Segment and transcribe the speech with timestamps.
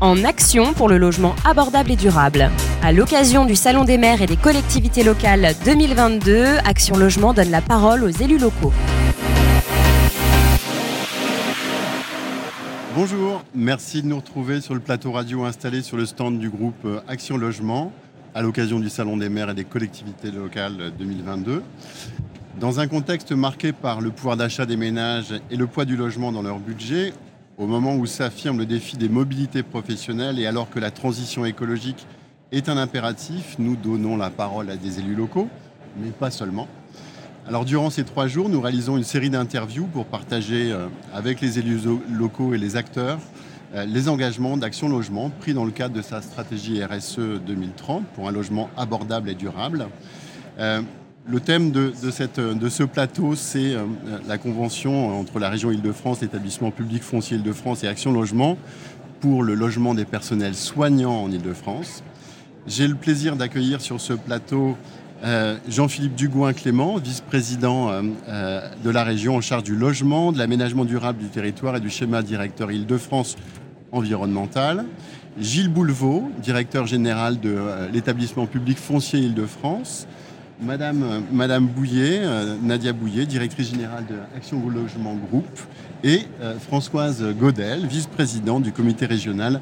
[0.00, 2.50] en action pour le logement abordable et durable.
[2.82, 7.60] À l'occasion du Salon des maires et des collectivités locales 2022, Action Logement donne la
[7.60, 8.72] parole aux élus locaux.
[12.94, 16.86] Bonjour, merci de nous retrouver sur le plateau radio installé sur le stand du groupe
[17.06, 17.92] Action Logement
[18.34, 21.62] à l'occasion du Salon des maires et des collectivités locales 2022.
[22.58, 26.32] Dans un contexte marqué par le pouvoir d'achat des ménages et le poids du logement
[26.32, 27.12] dans leur budget,
[27.60, 32.06] au moment où s'affirme le défi des mobilités professionnelles et alors que la transition écologique
[32.52, 35.48] est un impératif, nous donnons la parole à des élus locaux,
[35.98, 36.66] mais pas seulement.
[37.46, 41.58] Alors durant ces trois jours, nous réalisons une série d'interviews pour partager euh, avec les
[41.58, 41.80] élus
[42.10, 43.18] locaux et les acteurs
[43.74, 48.26] euh, les engagements d'Action Logement pris dans le cadre de sa stratégie RSE 2030 pour
[48.26, 49.86] un logement abordable et durable.
[51.26, 53.84] Le thème de, ce plateau, c'est euh,
[54.26, 58.56] la convention entre la région Île-de-France, l'établissement public foncier Île-de-France et Action Logement
[59.20, 62.02] pour le logement des personnels soignants en Île-de-France.
[62.66, 64.78] J'ai le plaisir d'accueillir sur ce plateau
[65.22, 71.18] euh, Jean-Philippe Dugouin-Clément, vice-président euh, de la région en charge du logement, de l'aménagement durable
[71.18, 73.36] du territoire et du schéma directeur Île-de-France
[73.92, 74.86] environnemental.
[75.38, 77.56] Gilles Bouleveau, directeur général de
[77.92, 80.08] l'établissement public foncier Île-de-France.
[80.62, 85.46] Madame, euh, Madame Bouillet, euh, Nadia Bouillet, directrice générale de Action Logement Group,
[86.04, 89.60] et euh, Françoise Godel, vice-présidente du comité régional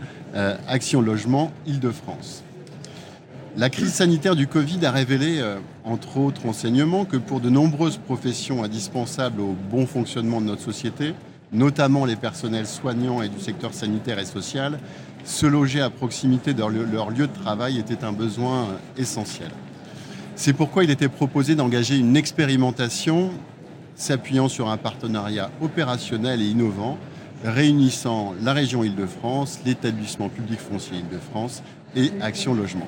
[0.68, 2.44] Action Logement Île-de-France.
[3.56, 5.42] La crise sanitaire du Covid a révélé,
[5.84, 11.14] entre autres enseignements, que pour de nombreuses professions indispensables au bon fonctionnement de notre société,
[11.50, 14.78] notamment les personnels soignants et du secteur sanitaire et social,
[15.24, 18.68] se loger à proximité de leur lieu de travail était un besoin
[18.98, 19.50] essentiel.
[20.40, 23.32] C'est pourquoi il était proposé d'engager une expérimentation
[23.96, 26.96] s'appuyant sur un partenariat opérationnel et innovant
[27.44, 31.64] réunissant la région Île-de-France, l'établissement public foncier Île-de-France
[31.96, 32.86] et Action Logement.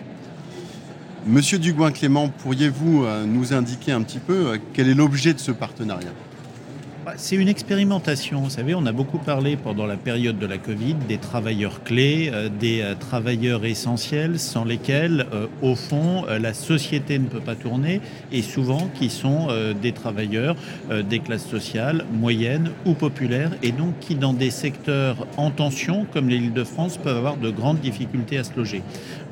[1.27, 5.51] Monsieur Dugouin-Clément, pourriez-vous euh, nous indiquer un petit peu euh, quel est l'objet de ce
[5.51, 6.13] partenariat?
[7.17, 8.43] C'est une expérimentation.
[8.43, 12.31] Vous savez, on a beaucoup parlé pendant la période de la Covid des travailleurs clés,
[12.33, 17.55] euh, des euh, travailleurs essentiels sans lesquels, euh, au fond, la société ne peut pas
[17.55, 18.01] tourner
[18.33, 19.49] et souvent qui sont
[19.81, 20.57] des travailleurs
[21.09, 26.29] des classes sociales moyennes ou populaires et donc qui, dans des secteurs en tension comme
[26.29, 28.83] l'île de France, peuvent avoir de grandes difficultés à se loger.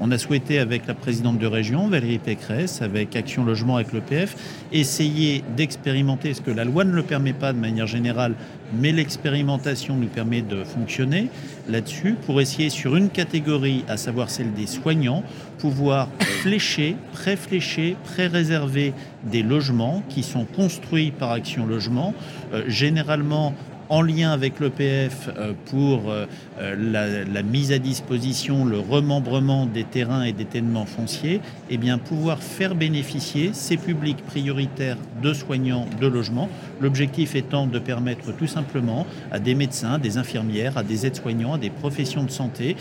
[0.00, 4.36] On a souhaité, avec la présidente de région, Valérie Pécresse, avec Action Logement, avec l'EPF,
[4.72, 8.34] essayer d'expérimenter ce que la loi ne le permet pas manière générale,
[8.72, 11.28] mais l'expérimentation nous permet de fonctionner
[11.68, 15.22] là-dessus pour essayer sur une catégorie, à savoir celle des soignants,
[15.58, 18.92] pouvoir flécher, pré-flécher, pré-réserver
[19.24, 22.14] des logements qui sont construits par Action Logement,
[22.52, 23.54] euh, généralement
[23.88, 26.26] en lien avec l'EPF euh, pour euh,
[26.60, 31.40] euh, la, mise à disposition, le remembrement des terrains et des ténements fonciers,
[31.70, 36.48] eh bien pouvoir faire bénéficier ces publics prioritaires de soignants de logement.
[36.80, 41.58] L'objectif étant de permettre tout simplement à des médecins, des infirmières, à des aides-soignants, à
[41.58, 42.76] des professions de santé,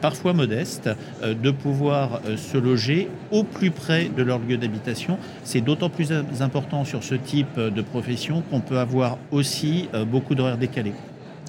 [0.00, 0.88] parfois modestes,
[1.22, 5.18] de pouvoir se loger au plus près de leur lieu d'habitation.
[5.44, 10.42] C'est d'autant plus important sur ce type de profession qu'on peut avoir aussi beaucoup de
[10.56, 10.92] décalé.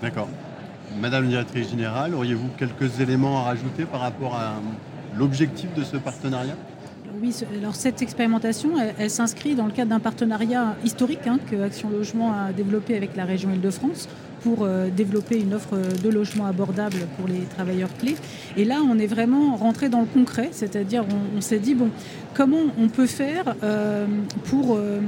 [0.02, 0.28] D'accord.
[1.00, 4.56] Madame la directrice générale, auriez-vous quelques éléments à rajouter par rapport à
[5.18, 6.56] l'objectif de ce partenariat?
[7.22, 11.90] Oui, alors cette expérimentation, elle, s'inscrit dans le cadre d'un partenariat historique hein, que Action
[11.90, 14.10] Logement a développé avec la région Île-de-France
[14.42, 18.16] pour euh, développer une offre de logement abordable pour les travailleurs clés.
[18.58, 21.90] Et là, on est vraiment rentré dans le concret, c'est-à-dire on, s'est dit, bon,
[22.34, 24.06] comment on peut faire euh,
[24.46, 24.76] pour...
[24.76, 25.00] Euh,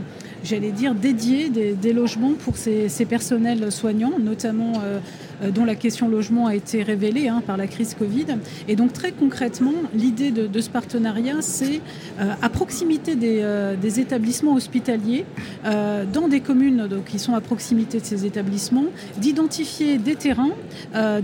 [0.46, 5.00] j'allais dire, dédier des, logements pour ces, personnels soignants, notamment euh,
[5.44, 8.26] euh, dont la question logement a été révélée hein, par la crise Covid.
[8.68, 11.82] Et donc très concrètement, l'idée de, ce partenariat, c'est
[12.20, 15.26] euh, à proximité des, établissements hospitaliers,
[15.64, 18.86] dans des communes qui sont à proximité de ces établissements,
[19.18, 20.52] d'identifier des terrains,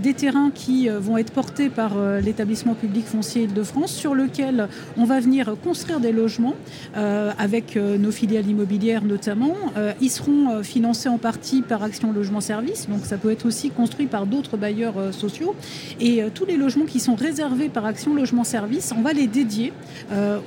[0.00, 1.92] des terrains qui vont être portés par
[2.22, 6.54] l'établissement public foncier Île-de-France, sur lequel on va venir construire des logements
[6.94, 9.54] avec nos filiales immobilières notamment.
[9.76, 13.44] Euh, ils seront euh, financés en partie par Action Logement Service, donc ça peut être
[13.44, 15.54] aussi construit par d'autres bailleurs euh, sociaux.
[16.00, 19.72] Et tous les logements qui sont réservés par Action Logement Service, on va les dédier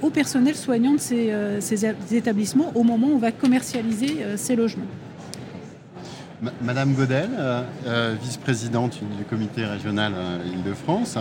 [0.02, 4.86] au personnel soignant de ces, établissements au moment où on va commercialiser ces logements.
[6.62, 7.30] Madame Godel,
[8.22, 10.14] vice-présidente du comité régional
[10.54, 11.18] Île-de-France,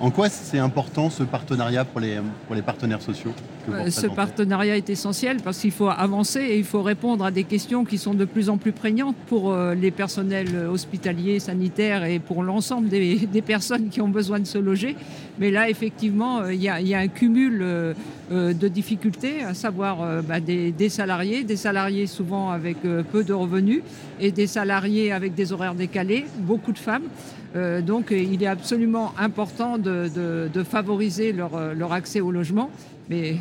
[0.00, 3.32] en quoi c'est important ce partenariat pour les, pour les partenaires sociaux
[3.70, 7.44] euh, Ce partenariat est essentiel parce qu'il faut avancer et il faut répondre à des
[7.44, 12.20] questions qui sont de plus en plus prégnantes pour euh, les personnels hospitaliers, sanitaires et
[12.20, 14.94] pour l'ensemble des, personnes qui ont besoin de se loger.
[15.38, 17.94] Mais là, effectivement, euh, il y, a, un cumul
[18.30, 23.82] de difficultés, à savoir bah, des, des, salariés, des salariés souvent avec peu de revenus
[24.20, 27.04] et des salariés avec des horaires décalés, beaucoup de femmes.
[27.56, 32.70] Euh, donc il est absolument important de, favoriser euh, leur, accès au logement.
[33.08, 33.36] Mais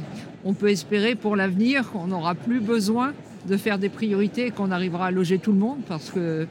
[0.46, 3.14] on peut espérer pour l'avenir qu'on n'aura plus besoin
[3.48, 6.46] de faire des priorités et qu'on arrivera à loger tout le monde parce que euh,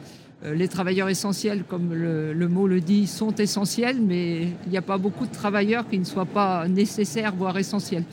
[0.44, 4.98] les travailleurs essentiels, comme le, mot le dit, sont essentiels, mais il n'y a pas
[4.98, 8.04] beaucoup de travailleurs qui ne soient pas nécessaires, voire essentiels.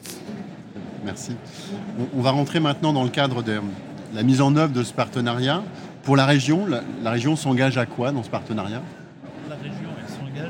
[1.06, 1.36] Merci.
[2.16, 3.60] On, va rentrer maintenant dans le cadre de
[4.14, 5.64] la mise en œuvre de ce partenariat.
[6.04, 8.82] Pour la région, la région s'engage à quoi dans ce partenariat?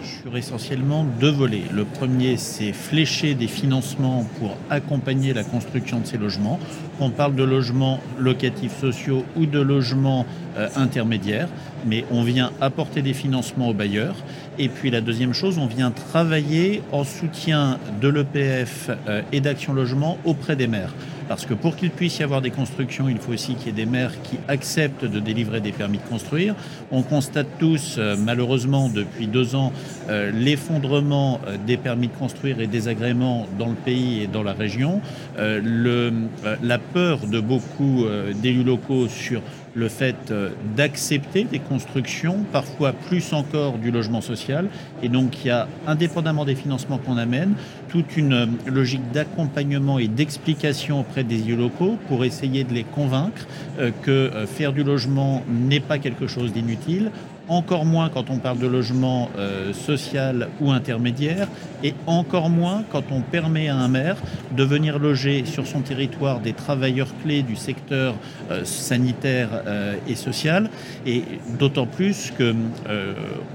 [0.03, 1.63] Sur essentiellement deux volets.
[1.71, 6.59] Le premier, c'est flécher des financements pour accompagner la construction de ces logements.
[6.99, 10.25] On parle de logements locatifs sociaux ou de logements
[10.57, 11.49] euh, intermédiaires,
[11.85, 14.15] mais on vient apporter des financements aux bailleurs.
[14.59, 19.73] Et puis la deuxième chose, on vient travailler en soutien de l'EPF euh, et d'Action
[19.73, 20.93] Logement auprès des maires.
[21.27, 23.85] Parce que pour qu'il puisse y avoir des constructions, il faut aussi qu'il y ait
[23.85, 26.55] des maires qui acceptent de délivrer des permis de construire.
[26.91, 29.71] On constate tous, euh, malheureusement, depuis deux ans,
[30.09, 34.43] euh, l'effondrement euh, des permis de construire et des agréments dans le pays et dans
[34.43, 35.01] la région.
[35.37, 38.05] la peur de beaucoup
[38.41, 39.41] d'élus locaux sur
[39.75, 40.33] le fait
[40.75, 44.67] d'accepter des constructions, parfois plus encore du logement social.
[45.01, 47.53] Et donc il y a, indépendamment des financements qu'on amène,
[47.93, 52.83] toute une euh, logique d'accompagnement et d'explication auprès des élus locaux pour essayer de les
[52.83, 53.45] convaincre
[53.79, 57.11] euh, que faire du logement n'est pas quelque chose d'inutile
[57.47, 61.47] encore moins quand on parle de logement euh, social ou intermédiaire,
[61.83, 64.17] et encore moins quand on permet à un maire
[64.55, 68.15] de venir loger sur son territoire des travailleurs clés du secteur
[68.51, 70.69] euh, sanitaire euh, et social,
[71.05, 71.23] et
[71.59, 72.53] d'autant plus que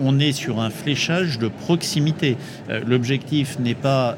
[0.01, 2.37] on est sur un fléchage de proximité.
[2.87, 4.17] L'objectif n'est pas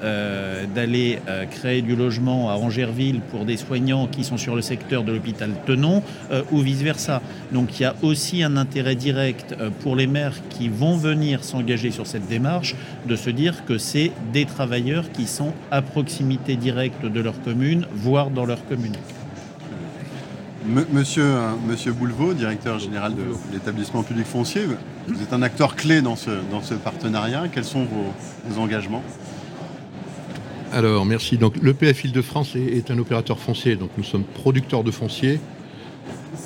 [0.75, 1.19] d'aller
[1.51, 5.51] créer du logement à Angerville pour des soignants qui sont sur le secteur de l'hôpital
[5.67, 6.03] Tenon
[6.51, 7.21] ou vice-versa.
[7.53, 11.45] Donc il y a aussi un intérêt direct euh, pour les maires qui vont venir
[11.45, 12.75] s'engager sur cette démarche
[13.07, 17.87] de se dire que c'est des travailleurs qui sont à proximité directe de leur commune,
[17.95, 18.97] voire dans leur commune.
[20.93, 23.23] Monsieur, euh, Monsieur Boulevot, directeur général de
[23.53, 24.62] l'établissement public foncier,
[25.09, 27.45] vous êtes un acteur clé dans ce, dans ce partenariat.
[27.51, 29.03] Quels sont vos, engagements?
[30.73, 31.39] Alors, merci.
[31.39, 33.75] Donc, le PF Île-de-France est, est, un opérateur foncier.
[33.77, 35.41] Donc, nous sommes producteurs de foncier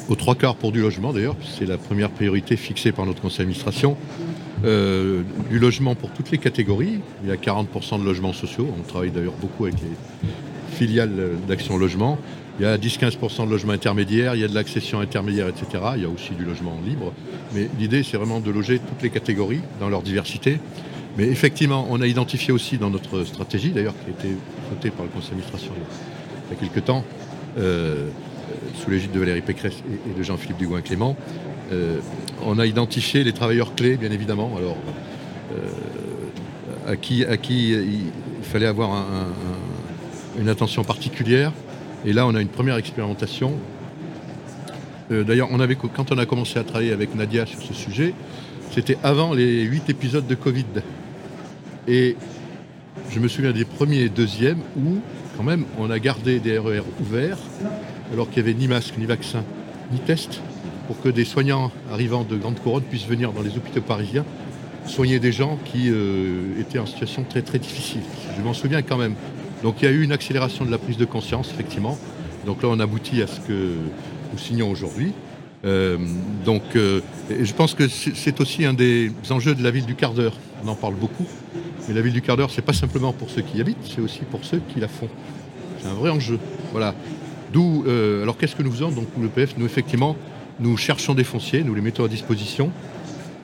[0.08, 3.38] aux trois quarts pour du logement d'ailleurs, c'est la première priorité fixée par notre conseil
[3.38, 3.96] d'administration.
[4.64, 7.00] Euh, du logement pour toutes les catégories.
[7.22, 8.66] Il y a 40% de logements sociaux.
[8.78, 10.28] On travaille d'ailleurs beaucoup avec les
[10.75, 11.12] filiales
[11.46, 12.19] d'Action Logement.
[12.58, 15.66] Il y a 10-15% de logements intermédiaires, il y a de l'accession intermédiaire, etc.
[15.96, 17.12] Il y a aussi du logement libre.
[17.52, 20.60] Mais l'idée, c'est vraiment de loger toutes les catégories dans leur diversité.
[21.19, 24.37] Mais effectivement, on a identifié aussi dans notre stratégie, d'ailleurs, qui a été
[24.70, 25.72] votée par le conseil d'administration
[26.50, 27.04] il y a quelques temps,
[27.58, 28.08] euh,
[28.76, 31.17] sous l'égide de Valérie Pécresse et de Jean-Philippe Dugouin-Clément,
[31.73, 31.99] euh,
[32.43, 34.52] on a identifié les travailleurs clés, bien évidemment,
[35.56, 35.67] euh,
[36.87, 37.25] à, qui,
[37.70, 38.11] il
[38.43, 39.06] fallait avoir
[40.38, 41.52] une attention particulière.
[42.05, 43.52] Et là, on a une première expérimentation.
[45.11, 45.49] Euh, d'ailleurs,
[45.94, 48.14] quand on a commencé à travailler avec Nadia sur ce sujet,
[48.70, 50.67] c'était avant les huit épisodes de Covid.
[51.88, 52.17] Et
[53.11, 54.99] je me souviens des premiers et deuxièmes où,
[55.37, 57.38] quand même, on a gardé des RER ouverts
[58.12, 59.44] alors qu'il n'y avait ni masque, ni vaccin,
[59.92, 60.40] ni test,
[60.87, 64.25] pour que des soignants arrivant de grande couronne puissent venir dans les hôpitaux parisiens
[64.87, 68.02] soigner des gens qui euh, étaient en situation très très difficile.
[68.37, 69.14] Je m'en souviens quand même.
[69.62, 71.99] Donc il y a eu une accélération de la prise de conscience, effectivement.
[72.46, 73.75] Donc là, on aboutit à ce que
[74.32, 75.12] nous signons aujourd'hui.
[75.64, 75.96] Euh,
[76.44, 80.12] donc euh, je pense que c'est aussi un des enjeux de la ville du quart
[80.12, 80.34] d'heure.
[80.62, 81.26] On en parle beaucoup.
[81.88, 84.00] Mais la ville du quart d'heure, c'est pas simplement pour ceux qui y habitent, c'est
[84.00, 85.08] aussi pour ceux qui la font.
[85.80, 86.38] C'est un vrai enjeu.
[86.73, 86.94] Voilà.
[87.54, 90.16] D'où, euh, alors qu'est-ce que nous faisons Donc le PF, nous effectivement,
[90.58, 92.73] nous cherchons des fonciers, nous les mettons à disposition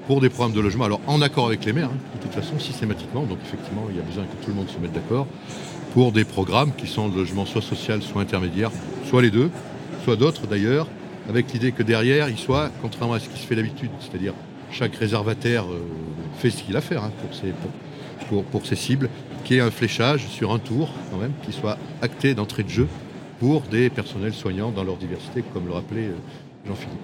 [0.09, 2.59] pour des programmes de logement, alors en accord avec les maires, hein, de toute façon,
[2.59, 5.29] systématiquement, donc effectivement, il y a besoin que tout le monde se mette d'accord,
[5.95, 8.73] pour des programmes qui sont de logement soit social, soit intermédiaire,
[9.07, 9.49] soit les deux,
[10.03, 10.89] soit d'autres d'ailleurs,
[11.29, 14.35] avec l'idée que derrière, il soit, contrairement à ce qui se fait d'habitude, c'est-à-dire
[14.73, 15.87] chaque réservataire euh,
[16.39, 17.55] fait ce qu'il a à faire hein, pour, ses,
[18.51, 19.09] pour, ses cibles,
[19.45, 22.89] qui ait un fléchage sur un tour quand même, qui soit acté d'entrée de jeu
[23.41, 27.01] pour des personnels soignants dans leur diversité, comme le rappelait euh, Jean-Philippe.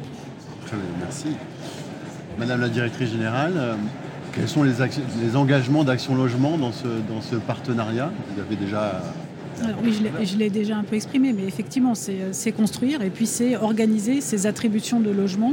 [1.00, 1.28] Merci.
[2.38, 3.74] Madame la directrice générale, euh,
[4.34, 4.74] quels sont les,
[5.22, 8.12] les engagements d'Action Logement dans ce, dans ce partenariat?
[8.34, 9.02] Vous avez déjà
[9.82, 13.56] oui, je l'ai déjà un peu exprimé, mais effectivement, c'est euh, construire et puis c'est
[13.56, 15.52] organiser ces attributions de logement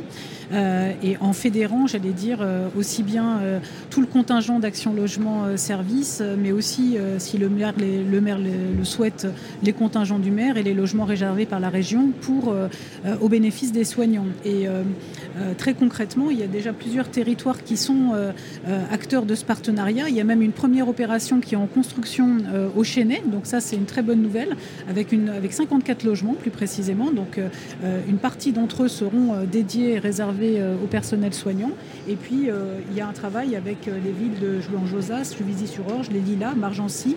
[0.51, 3.41] euh, et en fédérant, j'allais dire, euh, aussi bien
[3.89, 9.27] tout le contingent d'action logement service, mais aussi, si le maire, le, souhaite,
[9.63, 12.53] les contingents du maire et les logements réservés par la région pour,
[13.21, 14.25] au bénéfice des soignants.
[14.45, 14.67] Et
[15.57, 18.13] très concrètement, il y a déjà plusieurs territoires qui sont
[18.91, 20.09] acteurs de ce partenariat.
[20.09, 22.37] Il y a même une première opération qui est en construction
[22.75, 24.55] au Chénet, donc ça c'est une très bonne nouvelle,
[24.89, 27.11] avec, une, avec 54 logements plus précisément.
[27.11, 27.49] Donc euh,
[27.83, 31.69] euh, une partie d'entre eux seront euh, dédiés et réservés au personnel soignant.
[32.07, 32.47] Et puis
[32.89, 37.15] il y a un travail avec les villes de Jouan-Josas, Juvisy-sur-Orge, les Lilas, Margency,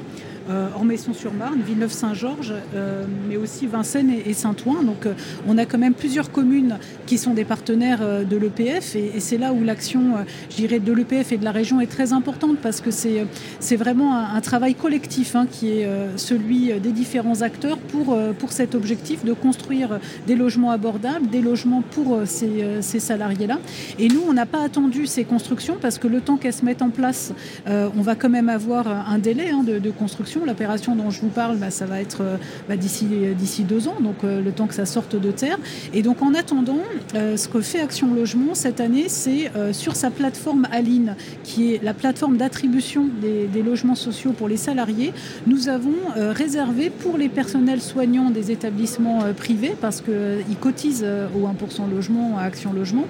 [0.49, 4.85] euh, Ormesson-sur-Marne, Villeneuve-Saint-Georges, euh, mais aussi Vincennes et, Saint-Ouen.
[4.85, 5.15] Donc euh,
[5.49, 9.53] on a quand même plusieurs communes qui sont des partenaires de l'EPF et, c'est là
[9.53, 10.15] où l'action,
[10.50, 14.41] je de l'EPF et de la région est très importante parce que c'est, vraiment un,
[14.41, 18.17] travail collectif hein, qui est celui des différents acteurs pour,
[18.50, 23.59] cet objectif de construire des logements abordables, des logements pour ces, ces salariés-là.
[23.99, 26.83] Et nous, on n'a pas attendu ces constructions parce que le temps qu'elles se mettent
[26.83, 27.33] en place,
[27.67, 31.57] on va quand même avoir un délai hein, de construction L'opération dont je vous parle,
[31.57, 32.37] bah, ça va être euh,
[32.69, 35.59] bah, d'ici, d'ici deux ans, donc euh, le temps que ça sorte de terre.
[35.95, 36.81] Et donc en attendant,
[37.14, 41.83] euh, ce que fait Action Logement cette année, c'est sur sa plateforme Aline, qui est
[41.83, 45.12] la plateforme d'attribution des, logements sociaux pour les salariés,
[45.47, 51.90] nous avons réservé pour les personnels soignants des établissements privés, parce qu'ils cotisent au 1%
[51.90, 53.07] logement à Action Logement,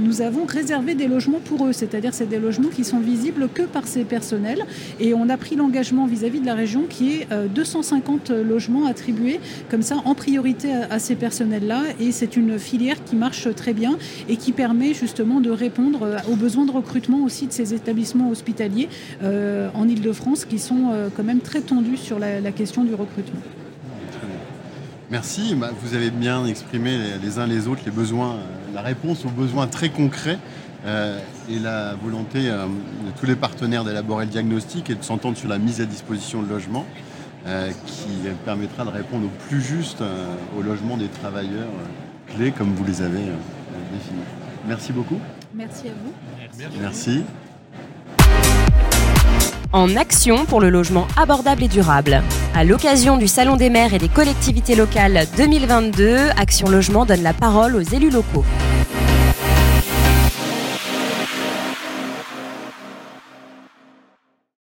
[0.00, 3.62] nous avons réservé des logements pour eux, c'est-à-dire c'est des logements qui sont visibles que
[3.62, 4.64] par ces personnels.
[5.00, 9.82] Et on a pris l'engagement vis-à-vis la région qui est 250 euh, logements attribués comme
[9.82, 11.82] ça en priorité à, ces personnels-là.
[12.00, 13.98] Et c'est une filière qui marche très bien
[14.28, 18.30] et qui permet justement de répondre euh, aux besoins de recrutement aussi de ces établissements
[18.30, 18.88] hospitaliers
[19.22, 23.40] euh, en Ile-de-France qui sont quand même très tendus sur la, question du recrutement.
[25.10, 25.54] Merci.
[25.54, 28.36] Bah, vous avez bien exprimé les uns les autres les besoins,
[28.72, 30.38] la réponse aux besoins très concrets
[31.50, 35.48] et la volonté euh, de tous les partenaires d'élaborer le diagnostic et de s'entendre sur
[35.48, 36.86] la mise à disposition de logements
[37.46, 40.02] euh, qui permettra de répondre au plus juste
[40.58, 41.68] au logement des travailleurs
[42.34, 43.22] clés comme vous les avez
[43.92, 44.22] définis.
[44.66, 45.20] Merci beaucoup.
[45.54, 46.12] Merci à vous.
[46.38, 46.78] Merci.
[46.80, 47.24] Merci.
[49.72, 52.22] En action pour le logement abordable et durable.
[52.54, 57.34] À l'occasion du Salon des maires et des collectivités locales 2022, Action Logement donne la
[57.34, 58.44] parole aux élus locaux.